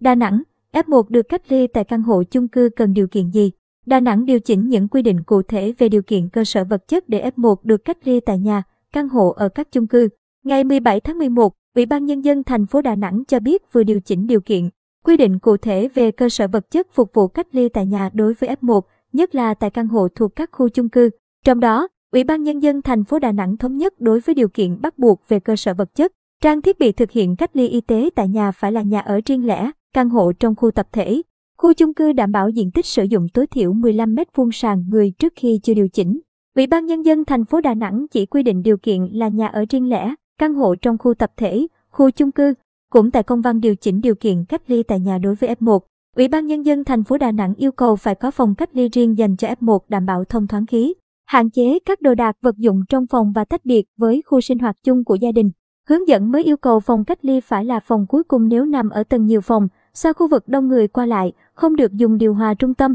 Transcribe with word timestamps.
Đà 0.00 0.14
Nẵng, 0.14 0.42
F1 0.72 1.02
được 1.08 1.28
cách 1.28 1.42
ly 1.48 1.66
tại 1.66 1.84
căn 1.84 2.02
hộ 2.02 2.22
chung 2.22 2.48
cư 2.48 2.68
cần 2.76 2.94
điều 2.94 3.06
kiện 3.06 3.30
gì? 3.30 3.50
Đà 3.86 4.00
Nẵng 4.00 4.24
điều 4.24 4.40
chỉnh 4.40 4.68
những 4.68 4.88
quy 4.88 5.02
định 5.02 5.22
cụ 5.22 5.42
thể 5.42 5.72
về 5.78 5.88
điều 5.88 6.02
kiện 6.02 6.28
cơ 6.28 6.44
sở 6.44 6.64
vật 6.64 6.88
chất 6.88 7.08
để 7.08 7.30
F1 7.36 7.54
được 7.62 7.84
cách 7.84 7.98
ly 8.04 8.20
tại 8.20 8.38
nhà, 8.38 8.62
căn 8.92 9.08
hộ 9.08 9.30
ở 9.30 9.48
các 9.48 9.72
chung 9.72 9.86
cư. 9.86 10.08
Ngày 10.44 10.64
17 10.64 11.00
tháng 11.00 11.18
11, 11.18 11.52
Ủy 11.74 11.86
ban 11.86 12.06
Nhân 12.06 12.24
dân 12.24 12.44
thành 12.44 12.66
phố 12.66 12.80
Đà 12.80 12.94
Nẵng 12.94 13.22
cho 13.28 13.40
biết 13.40 13.72
vừa 13.72 13.82
điều 13.82 14.00
chỉnh 14.00 14.26
điều 14.26 14.40
kiện, 14.40 14.68
quy 15.04 15.16
định 15.16 15.38
cụ 15.38 15.56
thể 15.56 15.88
về 15.94 16.10
cơ 16.10 16.28
sở 16.28 16.48
vật 16.48 16.70
chất 16.70 16.86
phục 16.92 17.14
vụ 17.14 17.28
cách 17.28 17.46
ly 17.52 17.68
tại 17.68 17.86
nhà 17.86 18.10
đối 18.12 18.34
với 18.34 18.56
F1, 18.60 18.80
nhất 19.12 19.34
là 19.34 19.54
tại 19.54 19.70
căn 19.70 19.88
hộ 19.88 20.08
thuộc 20.08 20.36
các 20.36 20.50
khu 20.52 20.68
chung 20.68 20.88
cư. 20.88 21.10
Trong 21.44 21.60
đó, 21.60 21.88
Ủy 22.12 22.24
ban 22.24 22.42
Nhân 22.42 22.62
dân 22.62 22.82
thành 22.82 23.04
phố 23.04 23.18
Đà 23.18 23.32
Nẵng 23.32 23.56
thống 23.56 23.76
nhất 23.76 24.00
đối 24.00 24.20
với 24.20 24.34
điều 24.34 24.48
kiện 24.48 24.80
bắt 24.80 24.98
buộc 24.98 25.28
về 25.28 25.40
cơ 25.40 25.56
sở 25.56 25.74
vật 25.74 25.94
chất, 25.94 26.12
trang 26.42 26.62
thiết 26.62 26.78
bị 26.78 26.92
thực 26.92 27.10
hiện 27.10 27.36
cách 27.36 27.56
ly 27.56 27.68
y 27.68 27.80
tế 27.80 28.10
tại 28.14 28.28
nhà 28.28 28.52
phải 28.52 28.72
là 28.72 28.82
nhà 28.82 29.00
ở 29.00 29.20
riêng 29.26 29.46
lẻ, 29.46 29.70
căn 29.94 30.08
hộ 30.08 30.32
trong 30.32 30.54
khu 30.56 30.70
tập 30.70 30.88
thể. 30.92 31.22
Khu 31.58 31.72
chung 31.72 31.94
cư 31.94 32.12
đảm 32.12 32.32
bảo 32.32 32.48
diện 32.48 32.70
tích 32.70 32.86
sử 32.86 33.02
dụng 33.02 33.26
tối 33.34 33.46
thiểu 33.46 33.72
15 33.72 34.14
m2 34.14 34.50
sàn 34.50 34.84
người 34.88 35.12
trước 35.18 35.32
khi 35.36 35.60
chưa 35.62 35.74
điều 35.74 35.88
chỉnh. 35.88 36.20
Ủy 36.56 36.66
ban 36.66 36.86
Nhân 36.86 37.02
dân 37.02 37.24
thành 37.24 37.44
phố 37.44 37.60
Đà 37.60 37.74
Nẵng 37.74 38.06
chỉ 38.10 38.26
quy 38.26 38.42
định 38.42 38.62
điều 38.62 38.76
kiện 38.76 39.04
là 39.12 39.28
nhà 39.28 39.46
ở 39.46 39.64
riêng 39.70 39.88
lẻ, 39.88 40.14
căn 40.38 40.54
hộ 40.54 40.74
trong 40.74 40.98
khu 40.98 41.14
tập 41.14 41.32
thể, 41.36 41.66
khu 41.90 42.10
chung 42.10 42.32
cư. 42.32 42.54
Cũng 42.92 43.10
tại 43.10 43.22
công 43.22 43.40
văn 43.40 43.60
điều 43.60 43.76
chỉnh 43.76 44.00
điều 44.00 44.14
kiện 44.14 44.44
cách 44.48 44.62
ly 44.66 44.82
tại 44.82 45.00
nhà 45.00 45.18
đối 45.18 45.34
với 45.34 45.54
F1, 45.54 45.78
Ủy 46.16 46.28
ban 46.28 46.46
Nhân 46.46 46.66
dân 46.66 46.84
thành 46.84 47.04
phố 47.04 47.18
Đà 47.18 47.32
Nẵng 47.32 47.54
yêu 47.54 47.72
cầu 47.72 47.96
phải 47.96 48.14
có 48.14 48.30
phòng 48.30 48.54
cách 48.54 48.70
ly 48.72 48.88
riêng 48.88 49.18
dành 49.18 49.36
cho 49.36 49.48
F1 49.48 49.78
đảm 49.88 50.06
bảo 50.06 50.24
thông 50.24 50.46
thoáng 50.46 50.66
khí, 50.66 50.94
hạn 51.26 51.50
chế 51.50 51.78
các 51.78 52.00
đồ 52.00 52.14
đạc 52.14 52.36
vật 52.42 52.56
dụng 52.56 52.80
trong 52.88 53.06
phòng 53.06 53.32
và 53.32 53.44
tách 53.44 53.64
biệt 53.64 53.84
với 53.96 54.22
khu 54.26 54.40
sinh 54.40 54.58
hoạt 54.58 54.76
chung 54.84 55.04
của 55.04 55.14
gia 55.14 55.32
đình. 55.32 55.50
Hướng 55.88 56.08
dẫn 56.08 56.30
mới 56.30 56.44
yêu 56.44 56.56
cầu 56.56 56.80
phòng 56.80 57.04
cách 57.04 57.24
ly 57.24 57.40
phải 57.40 57.64
là 57.64 57.80
phòng 57.80 58.06
cuối 58.08 58.24
cùng 58.24 58.48
nếu 58.48 58.64
nằm 58.64 58.90
ở 58.90 59.04
tầng 59.04 59.26
nhiều 59.26 59.40
phòng, 59.40 59.68
sau 59.94 60.12
khu 60.12 60.28
vực 60.28 60.48
đông 60.48 60.68
người 60.68 60.88
qua 60.88 61.06
lại, 61.06 61.32
không 61.54 61.76
được 61.76 61.92
dùng 61.92 62.18
điều 62.18 62.34
hòa 62.34 62.54
trung 62.54 62.74
tâm, 62.74 62.94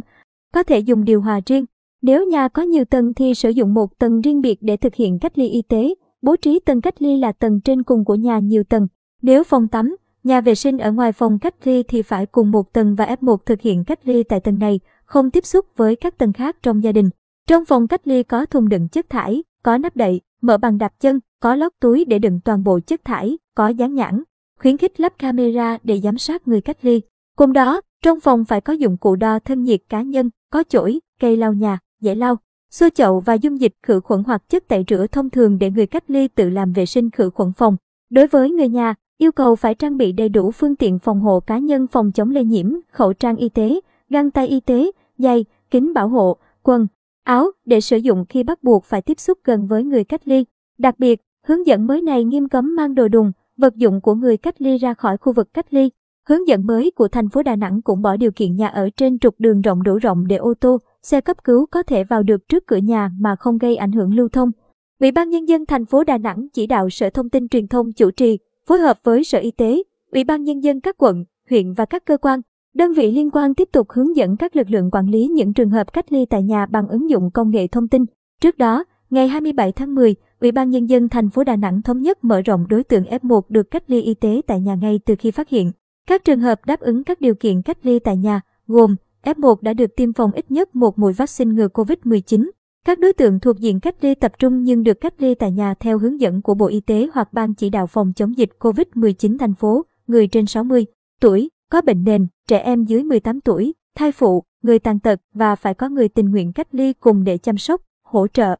có 0.53 0.63
thể 0.63 0.79
dùng 0.79 1.05
điều 1.05 1.21
hòa 1.21 1.41
riêng. 1.45 1.65
Nếu 2.01 2.25
nhà 2.25 2.47
có 2.47 2.61
nhiều 2.61 2.85
tầng 2.85 3.13
thì 3.13 3.33
sử 3.33 3.49
dụng 3.49 3.73
một 3.73 3.97
tầng 3.97 4.21
riêng 4.21 4.41
biệt 4.41 4.57
để 4.61 4.77
thực 4.77 4.95
hiện 4.95 5.19
cách 5.19 5.37
ly 5.37 5.47
y 5.47 5.61
tế, 5.61 5.93
bố 6.21 6.35
trí 6.35 6.59
tầng 6.59 6.81
cách 6.81 7.01
ly 7.01 7.17
là 7.17 7.31
tầng 7.31 7.61
trên 7.61 7.83
cùng 7.83 8.05
của 8.05 8.15
nhà 8.15 8.39
nhiều 8.39 8.63
tầng. 8.63 8.87
Nếu 9.21 9.43
phòng 9.43 9.67
tắm, 9.67 9.95
nhà 10.23 10.41
vệ 10.41 10.55
sinh 10.55 10.77
ở 10.77 10.91
ngoài 10.91 11.11
phòng 11.11 11.39
cách 11.39 11.55
ly 11.63 11.83
thì 11.83 12.01
phải 12.01 12.25
cùng 12.25 12.51
một 12.51 12.73
tầng 12.73 12.95
và 12.95 13.15
F1 13.21 13.37
thực 13.37 13.61
hiện 13.61 13.83
cách 13.83 13.99
ly 14.03 14.23
tại 14.23 14.39
tầng 14.39 14.59
này, 14.59 14.79
không 15.05 15.31
tiếp 15.31 15.45
xúc 15.45 15.65
với 15.75 15.95
các 15.95 16.17
tầng 16.17 16.33
khác 16.33 16.57
trong 16.63 16.83
gia 16.83 16.91
đình. 16.91 17.09
Trong 17.47 17.65
phòng 17.65 17.87
cách 17.87 18.07
ly 18.07 18.23
có 18.23 18.45
thùng 18.45 18.69
đựng 18.69 18.87
chất 18.87 19.09
thải, 19.09 19.43
có 19.63 19.77
nắp 19.77 19.95
đậy, 19.95 20.21
mở 20.41 20.57
bằng 20.57 20.77
đạp 20.77 20.93
chân, 20.99 21.19
có 21.39 21.55
lót 21.55 21.71
túi 21.81 22.05
để 22.05 22.19
đựng 22.19 22.39
toàn 22.45 22.63
bộ 22.63 22.79
chất 22.79 23.05
thải, 23.05 23.37
có 23.55 23.67
dán 23.67 23.93
nhãn, 23.93 24.23
khuyến 24.59 24.77
khích 24.77 24.99
lắp 24.99 25.13
camera 25.17 25.77
để 25.83 25.99
giám 26.03 26.17
sát 26.17 26.47
người 26.47 26.61
cách 26.61 26.77
ly. 26.81 27.01
Cùng 27.37 27.53
đó, 27.53 27.81
trong 28.01 28.19
phòng 28.19 28.45
phải 28.45 28.61
có 28.61 28.73
dụng 28.73 28.97
cụ 28.97 29.15
đo 29.15 29.39
thân 29.39 29.63
nhiệt 29.63 29.81
cá 29.89 30.01
nhân, 30.01 30.29
có 30.51 30.63
chổi, 30.69 30.99
cây 31.19 31.37
lau 31.37 31.53
nhà, 31.53 31.79
dễ 32.01 32.15
lau, 32.15 32.37
xô 32.71 32.89
chậu 32.95 33.19
và 33.19 33.33
dung 33.33 33.61
dịch 33.61 33.73
khử 33.83 33.99
khuẩn 33.99 34.23
hoặc 34.23 34.49
chất 34.49 34.67
tẩy 34.67 34.83
rửa 34.87 35.05
thông 35.11 35.29
thường 35.29 35.57
để 35.59 35.71
người 35.71 35.87
cách 35.87 36.03
ly 36.07 36.27
tự 36.27 36.49
làm 36.49 36.73
vệ 36.73 36.85
sinh 36.85 37.09
khử 37.09 37.29
khuẩn 37.29 37.53
phòng. 37.53 37.77
Đối 38.09 38.27
với 38.27 38.51
người 38.51 38.67
nhà, 38.69 38.95
yêu 39.17 39.31
cầu 39.31 39.55
phải 39.55 39.75
trang 39.75 39.97
bị 39.97 40.11
đầy 40.11 40.29
đủ 40.29 40.51
phương 40.51 40.75
tiện 40.75 40.99
phòng 40.99 41.21
hộ 41.21 41.39
cá 41.39 41.57
nhân 41.57 41.87
phòng 41.87 42.11
chống 42.11 42.31
lây 42.31 42.43
nhiễm, 42.43 42.73
khẩu 42.91 43.13
trang 43.13 43.35
y 43.35 43.49
tế, 43.49 43.79
găng 44.09 44.31
tay 44.31 44.47
y 44.47 44.59
tế, 44.59 44.91
giày, 45.17 45.45
kính 45.71 45.93
bảo 45.93 46.07
hộ, 46.09 46.37
quần, 46.63 46.87
áo 47.23 47.51
để 47.65 47.81
sử 47.81 47.97
dụng 47.97 48.25
khi 48.29 48.43
bắt 48.43 48.63
buộc 48.63 48.83
phải 48.83 49.01
tiếp 49.01 49.19
xúc 49.19 49.39
gần 49.43 49.67
với 49.67 49.83
người 49.83 50.03
cách 50.03 50.27
ly. 50.27 50.45
Đặc 50.77 50.99
biệt, 50.99 51.21
hướng 51.45 51.67
dẫn 51.67 51.87
mới 51.87 52.01
này 52.01 52.23
nghiêm 52.23 52.49
cấm 52.49 52.75
mang 52.75 52.95
đồ 52.95 53.07
đùng, 53.07 53.31
vật 53.57 53.75
dụng 53.75 54.01
của 54.01 54.15
người 54.15 54.37
cách 54.37 54.61
ly 54.61 54.77
ra 54.77 54.93
khỏi 54.93 55.17
khu 55.17 55.33
vực 55.33 55.53
cách 55.53 55.73
ly. 55.73 55.89
Hướng 56.27 56.47
dẫn 56.47 56.65
mới 56.65 56.91
của 56.95 57.07
thành 57.07 57.29
phố 57.29 57.43
Đà 57.43 57.55
Nẵng 57.55 57.81
cũng 57.81 58.01
bỏ 58.01 58.17
điều 58.17 58.31
kiện 58.31 58.55
nhà 58.55 58.67
ở 58.67 58.89
trên 58.97 59.19
trục 59.19 59.35
đường 59.39 59.61
rộng 59.61 59.83
đủ 59.83 59.97
rộng 59.97 60.27
để 60.27 60.35
ô 60.35 60.53
tô, 60.59 60.77
xe 61.03 61.21
cấp 61.21 61.43
cứu 61.43 61.65
có 61.71 61.83
thể 61.83 62.03
vào 62.03 62.23
được 62.23 62.47
trước 62.49 62.67
cửa 62.67 62.77
nhà 62.77 63.11
mà 63.19 63.35
không 63.35 63.57
gây 63.57 63.75
ảnh 63.75 63.91
hưởng 63.91 64.15
lưu 64.15 64.29
thông. 64.29 64.51
Ủy 64.99 65.11
ban 65.11 65.29
nhân 65.29 65.47
dân 65.47 65.65
thành 65.65 65.85
phố 65.85 66.03
Đà 66.03 66.17
Nẵng 66.17 66.47
chỉ 66.53 66.67
đạo 66.67 66.89
Sở 66.89 67.09
Thông 67.09 67.29
tin 67.29 67.47
Truyền 67.47 67.67
thông 67.67 67.93
chủ 67.93 68.11
trì, 68.11 68.39
phối 68.67 68.79
hợp 68.79 68.99
với 69.03 69.23
Sở 69.23 69.39
Y 69.39 69.51
tế, 69.51 69.83
Ủy 70.11 70.23
ban 70.23 70.43
nhân 70.43 70.63
dân 70.63 70.81
các 70.81 70.95
quận, 70.97 71.25
huyện 71.49 71.73
và 71.73 71.85
các 71.85 72.05
cơ 72.05 72.17
quan, 72.17 72.41
đơn 72.75 72.93
vị 72.93 73.11
liên 73.11 73.31
quan 73.31 73.53
tiếp 73.53 73.69
tục 73.71 73.87
hướng 73.89 74.15
dẫn 74.15 74.37
các 74.37 74.55
lực 74.55 74.69
lượng 74.69 74.91
quản 74.91 75.07
lý 75.07 75.27
những 75.27 75.53
trường 75.53 75.69
hợp 75.69 75.93
cách 75.93 76.11
ly 76.11 76.25
tại 76.25 76.43
nhà 76.43 76.65
bằng 76.65 76.87
ứng 76.87 77.09
dụng 77.09 77.31
công 77.33 77.49
nghệ 77.49 77.67
thông 77.67 77.87
tin. 77.87 78.05
Trước 78.41 78.57
đó, 78.57 78.83
ngày 79.09 79.27
27 79.27 79.71
tháng 79.71 79.95
10, 79.95 80.15
Ủy 80.45 80.51
ban 80.51 80.69
nhân 80.69 80.85
dân 80.85 81.09
thành 81.09 81.29
phố 81.29 81.43
Đà 81.43 81.55
Nẵng 81.55 81.81
thống 81.81 82.01
nhất 82.01 82.23
mở 82.23 82.41
rộng 82.41 82.65
đối 82.69 82.83
tượng 82.83 83.03
F1 83.03 83.41
được 83.49 83.71
cách 83.71 83.83
ly 83.87 84.01
y 84.01 84.13
tế 84.13 84.41
tại 84.47 84.59
nhà 84.59 84.75
ngay 84.75 84.99
từ 85.05 85.15
khi 85.19 85.31
phát 85.31 85.49
hiện. 85.49 85.71
Các 86.07 86.23
trường 86.23 86.39
hợp 86.39 86.65
đáp 86.65 86.79
ứng 86.79 87.03
các 87.03 87.21
điều 87.21 87.35
kiện 87.35 87.61
cách 87.61 87.77
ly 87.81 87.99
tại 87.99 88.17
nhà 88.17 88.41
gồm 88.67 88.95
F1 89.23 89.55
đã 89.61 89.73
được 89.73 89.95
tiêm 89.95 90.13
phòng 90.13 90.31
ít 90.31 90.51
nhất 90.51 90.75
một 90.75 90.99
mũi 90.99 91.13
vaccine 91.13 91.51
ngừa 91.53 91.67
COVID-19. 91.67 92.49
Các 92.85 92.99
đối 92.99 93.13
tượng 93.13 93.39
thuộc 93.39 93.59
diện 93.59 93.79
cách 93.79 93.95
ly 94.01 94.15
tập 94.15 94.31
trung 94.39 94.63
nhưng 94.63 94.83
được 94.83 95.01
cách 95.01 95.13
ly 95.17 95.35
tại 95.35 95.51
nhà 95.51 95.73
theo 95.79 95.99
hướng 95.99 96.21
dẫn 96.21 96.41
của 96.41 96.53
Bộ 96.53 96.67
Y 96.67 96.79
tế 96.79 97.07
hoặc 97.13 97.33
Ban 97.33 97.53
chỉ 97.53 97.69
đạo 97.69 97.87
phòng 97.87 98.13
chống 98.15 98.37
dịch 98.37 98.49
COVID-19 98.59 99.37
thành 99.37 99.53
phố, 99.53 99.85
người 100.07 100.27
trên 100.27 100.45
60 100.45 100.85
tuổi, 101.21 101.49
có 101.71 101.81
bệnh 101.81 102.03
nền, 102.03 102.27
trẻ 102.47 102.57
em 102.57 102.83
dưới 102.83 103.03
18 103.03 103.41
tuổi, 103.41 103.73
thai 103.95 104.11
phụ, 104.11 104.43
người 104.63 104.79
tàn 104.79 104.99
tật 104.99 105.21
và 105.33 105.55
phải 105.55 105.73
có 105.73 105.89
người 105.89 106.09
tình 106.09 106.31
nguyện 106.31 106.53
cách 106.53 106.67
ly 106.71 106.93
cùng 106.93 107.23
để 107.23 107.37
chăm 107.37 107.57
sóc, 107.57 107.81
hỗ 108.03 108.27
trợ. 108.27 108.55